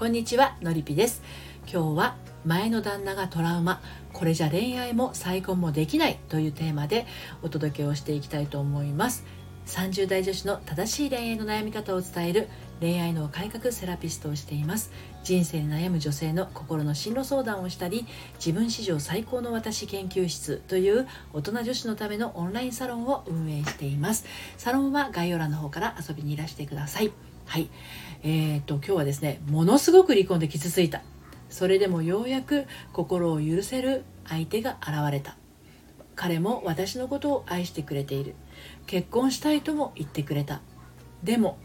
[0.00, 1.20] こんにちはのりぴです。
[1.70, 2.16] 今日は
[2.46, 3.82] 前の旦那がトラウマ
[4.14, 7.06] これじゃ恋愛も再婚もできないというテーマで
[7.42, 9.26] お届けをしていきたいと思います。
[9.66, 12.48] 30代女子の正しい恋愛の悩み方を伝える
[12.80, 14.90] 恋愛の改革セラピストをしています。
[15.22, 18.06] 人生に悩む女性の心の進路相談をしたり
[18.38, 24.24] 自分史上最高の私研究室という大人女子のためのオンラインサロンを運営しています。
[24.56, 27.29] サロンは概要欄の方から遊びにいらしてください。
[27.50, 27.68] はい。
[28.22, 31.02] えーと、今日はですねものすごく離婚で傷ついた。
[31.48, 35.36] それでもようやく心を許せる相手が現れた。
[36.14, 38.36] 彼も私のことを愛してくれている。
[38.86, 40.60] 結婚したいとも言ってくれた。
[41.24, 41.58] でも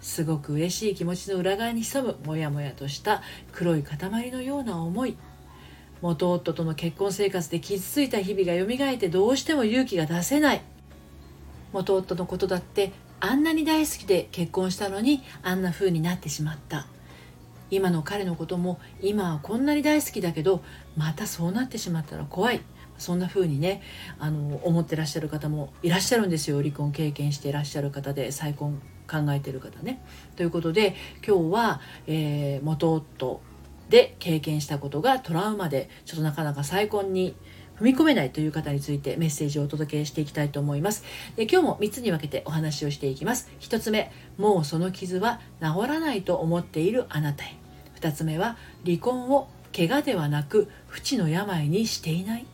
[0.00, 3.20] すごく嬉しい気持ちの裏側に潜むモヤモヤとした
[3.52, 5.18] 黒い塊のような思い。
[6.00, 10.62] 元夫との結婚生活で傷ついた日々が蘇ってどうしても勇気が出せない。
[11.74, 12.92] 元夫のことだって
[13.24, 16.86] あんなに大好きで結婚したのにあんな風になってしまった。
[17.70, 20.62] 今の彼のことも今はこんなに大好きだけど
[20.94, 22.60] またそうなってしまったら怖い。
[22.98, 23.80] そんな風にね
[24.18, 26.60] あの思ってらっしゃる方もいらっしゃるんですよ。
[26.60, 30.02] 離婚経験していらっしゃる方で再婚考えてる方ね。
[30.36, 30.94] ということで
[31.26, 33.40] 今日は、えー、元夫
[33.88, 37.34] で経験したことがトラウマでちょっとなかなか再婚に
[37.78, 41.04] 踏み込めないという方についてメッセージをお届けしていきたいと思います。
[41.36, 43.50] で今日も3つに分けてお話をしていきます。
[43.60, 47.56] 1つ目、もうその傷は治らないと思っているあなたへ。
[48.00, 52.46] 2つ目は、離婚を怪我ではなく不治の病にしていない。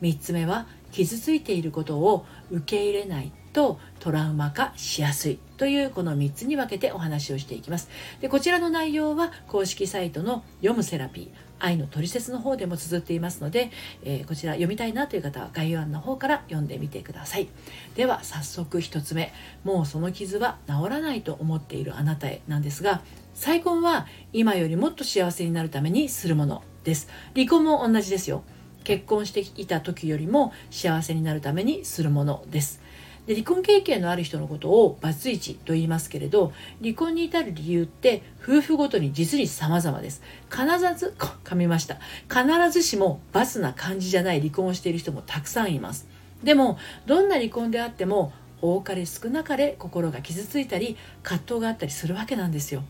[0.00, 7.88] 3つ目は、傷ついていることを受け入れないとトラウマ化しやすいというこの3つに分けてお話をしていきます
[8.20, 11.28] でこちらの内容は公式サイトの読むセラピー
[11.58, 13.70] 愛のトリセツの方でも綴っていますので、
[14.02, 17.48] えー、こちら読みたいなという方は概要欄の方から読んでみてください。
[17.94, 19.32] では早速1つ目。
[19.64, 23.02] もうその傷は治らないと思っているあなたへなんですが
[23.34, 27.08] 再婚は今よりもっと幸せになるためにするものです。
[27.34, 28.42] 離婚も同じですよ。
[28.84, 32.80] 結婚していた時よりも幸せになるためにするものです。
[33.26, 36.52] で離婚経験のある人のことをバツイチと言いますけれど
[36.82, 40.22] 離婚に至る理由って夫婦ごとに実に様々です。
[40.50, 40.66] 必
[40.98, 41.98] ず噛みました。
[42.28, 46.06] 必ずしもバツな感じじゃない離婚をしている人もたくさんいます。
[46.42, 52.82] でもどんな離婚であっても多かれ少なかれ心が傷ついたり葛藤があったりするわけなんですよ。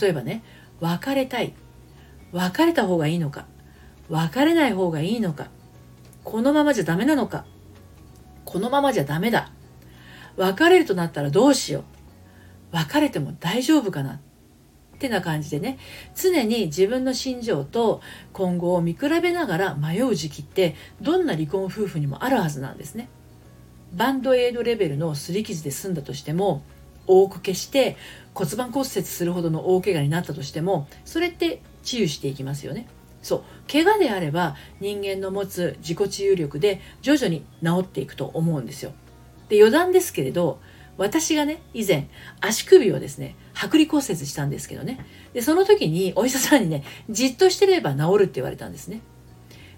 [0.00, 0.42] 例えばね
[0.80, 1.52] 別れたい。
[2.32, 3.46] 別れた方がいいのか。
[4.08, 5.48] 別れない方がいいのか。
[6.22, 7.44] このままじゃダメなのか。
[8.44, 9.50] このままじゃダメだ。
[10.36, 11.84] 別れるとなったらどうしよう。
[12.72, 14.14] 別れても大丈夫かな。
[14.14, 15.78] ってな感じでね。
[16.14, 18.00] 常に自分の心情と
[18.32, 23.08] 今後を見比べながら迷う時期ってどんな離婚夫婦にもあるはずなんですね。
[23.92, 26.62] バンドエイドレベルの擦り傷で済んだとしても
[27.06, 27.96] 多く消して
[28.34, 32.86] 骨盤骨折するほどの大怪我になったとしてもそれって治癒していきますよね。
[33.22, 33.42] そう。
[33.70, 38.92] 怪我であれば人間の持つ自己治癒力で徐々に治っていくと思うんですよ。
[39.54, 40.60] で余談ですけれど
[40.96, 42.08] 私がね以前
[42.40, 45.04] 足首をですね剥離骨折したんですけどね。
[45.32, 49.00] でその時にお医者さんにねじっとしてれば治るって言われたんですね。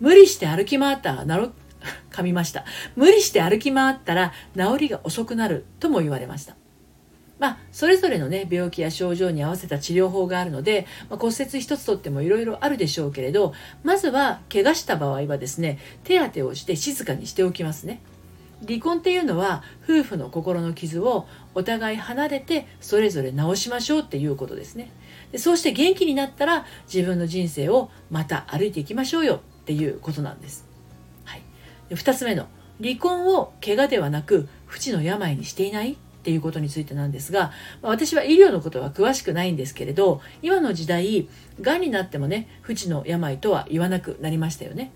[0.00, 1.24] 無理して歩き回ったら
[2.10, 2.64] 噛みました。
[2.96, 6.56] 無理して歩き回ったら治りが遅くなるとも言われました。
[7.38, 18.02] まあ、それぞれのね病気や症状に合わせた治療法があるので、まあ、骨折一つとってもいろいろあるでしょうけれどまずは怪我した場合はですね手当てをして静かにしておきますね。
[18.66, 24.92] 離婚っていうのは夫婦の心の傷をお互い離れてそれぞれ直しましょうっていうことですね。
[25.32, 30.66] でそうして元気になったら自分の人生をまた歩いていきましょうよっていうことなんです、
[31.24, 31.42] はい、
[31.88, 32.48] で2つ目の
[32.82, 37.50] 離婚を怪我ではなく不治の病にしていないっていうことについてなんですが、
[37.80, 41.28] 私は医療のことは詳しくないんですけれど今の時代
[41.60, 44.92] がんになってもね不治の病とは言わなくなりましたよね。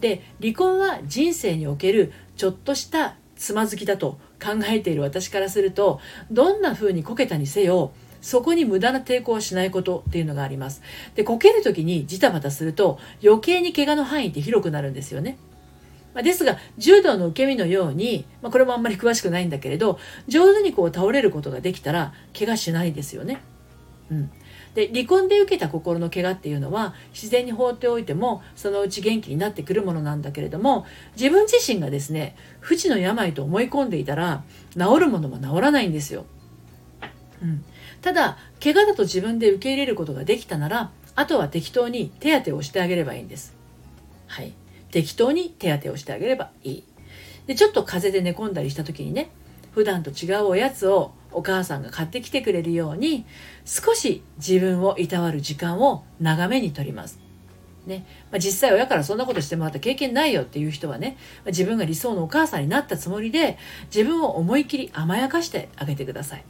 [0.00, 6.00] で離婚は人生におけるちょっとしたつまずきだと考えている私からすると
[6.30, 10.80] どんな風にこけたにせよそこに無駄な抵抗をしないことっていうのがあります。
[11.14, 15.36] でこける時にジタバタすると余計に怪我の範囲って広くなるんですよね。
[16.14, 23.42] まですが柔道の受け身のように、まあ、これもあんまり詳しくないんだけれど上手にこう倒れることができたら怪我しないですよね。
[24.10, 24.30] うん、
[24.74, 30.84] で離婚で受けた心の怪我っていうのは自然に放っておいてもそのうち元気になってくるものなんだけれども
[31.16, 34.42] 自分自身がですね不治の病と思い込んでいたら
[34.72, 36.26] 治るものも治らないんですよ。
[37.42, 37.64] うん、
[38.00, 43.54] ただ怪我だと自分で受け入れることができたならあとは適当に手当てをしてあげればいいんです。
[44.26, 44.54] はい
[44.90, 46.84] 適当に手当てをしてあげればいい。
[47.46, 49.30] でちょっと風邪で寝込んだりした時にね
[49.72, 53.26] 普段と違うおやつをお母さんが買ってきてくれるように
[53.64, 57.18] 少し自分をいたわる時間を長めにとります。
[57.86, 63.58] ねまあ、実際親からそんなことしてもらった経験ないよっていう人はね、自分が理想のお母さんになったつもりで
[63.94, 66.44] 自分を思い切り甘やかしてあげてください。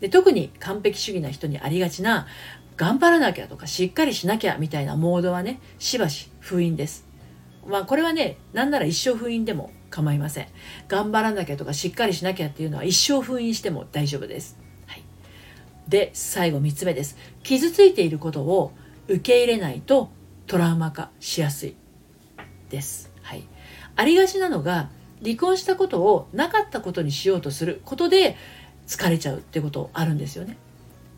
[0.00, 2.26] で特に完璧主義な人にありがちな
[2.76, 7.06] 頑張らなきゃとかしっかりしなきゃみたいなモードはねしばし封印です。
[7.66, 10.48] まあこれはねなんなら一生封印でも構いません。
[10.88, 14.58] 頑張らなきゃとかしっかりしなきゃっていうのは一生封印しても大丈夫です。
[14.86, 15.04] はい、
[15.88, 17.16] で最後3つ目です。
[17.44, 18.72] 傷ついていることを
[19.06, 20.10] 受け入れないと
[20.46, 21.76] トラウマ化しやすい
[22.70, 23.12] です。
[23.22, 23.44] はい、
[23.94, 24.90] ありがちなのが
[25.22, 28.36] 離婚したことをなかったことにしようとすることで
[28.86, 30.56] 疲れちゃうってことあるんですよね。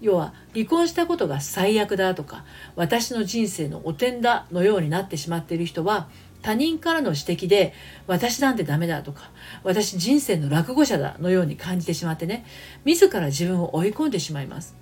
[0.03, 2.45] 要は離婚したことが最悪だとか
[2.75, 6.09] 私の人生の汚点だのようになってしまっている人は
[6.43, 7.73] 他人からの指摘で
[8.07, 9.31] 私なんてダメだとか
[9.65, 12.45] 私人生の落語者だのように感じてしまってね
[12.85, 14.77] 自ら自分を追い込んでしまいます。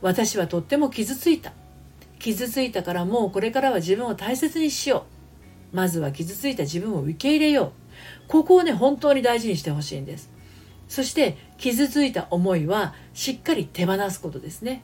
[0.00, 1.52] 私はとっても傷ついた。
[2.18, 5.06] 傷ついたからもうこれからは自分を大切にしよ
[5.72, 5.76] う。
[5.76, 7.72] まずは傷ついた自分を受け入れよう。
[8.28, 10.30] ここをね本当に大事にしてほしいんです。
[10.88, 14.82] そして傷ついた思いはしっかり手放すことですね。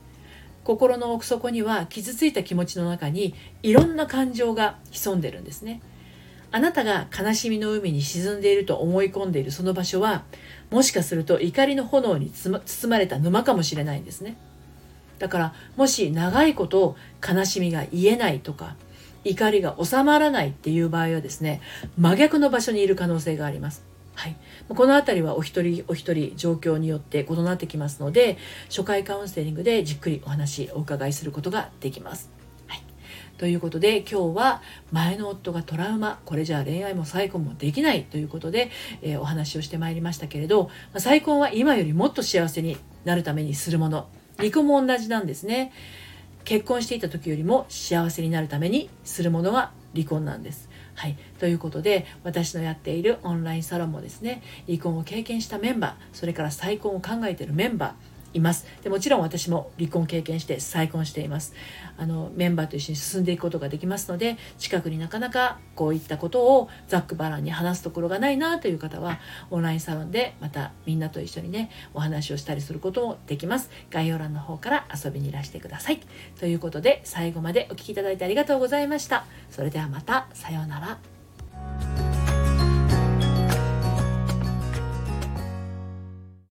[0.65, 5.81] 心の奥底には傷ついた気持ちの中にいろんな感情が潜んでるんですね。
[6.53, 10.25] あなたが悲しみの海に沈んでいると思い込んでいるその場所は
[10.71, 14.37] もしかすると怒りの炎に包まれた沼かもしれないんですね。
[15.19, 16.97] だからもし長いこと
[17.27, 18.75] 悲しみが言えないとか
[19.23, 21.61] 怒りが収まらないっていう場合はですね
[21.99, 23.90] 真逆の場所にいる可能性があります。
[24.15, 24.37] はい、
[24.69, 28.37] この辺りはお一人お一人状況によって異なってきますので
[28.69, 32.31] 初回カウンセリングでじっくりお話お伺いすることができます。
[32.67, 32.83] はい、
[33.39, 34.63] ということで今日は
[34.93, 38.71] 前の夫がトラウマこれじゃあ恋愛も再婚もできないということで、
[39.01, 45.73] えー、お話をしてまいりましたけれど再婚は今よりもっと幸せになるためにするもの離婚も同じなんですね。
[46.45, 50.69] 結婚していた時よりも幸せになるためにするものが離婚なんです。
[51.01, 58.67] はい、ということで私のやっているオンラインサロンもですね離婚を経験したメンバーそれから再婚を考えているメンバーいます。
[58.83, 61.55] でもちろん私も離婚経験して再婚しています。
[61.97, 69.19] あのメンバーと一緒に進んでいくことができますので近くになかなかこういったことをざっくばらんに話すところがないなという方は
[69.51, 73.71] オンラインサロンでまたみんなと一緒にねお話をしたりすることもできます。
[73.91, 76.01] 概要欄の方から遊びにいらしてください。
[76.39, 79.25] ということで最後までお聴きいただいてありがとうございました。
[79.51, 81.20] それではまたさようなら。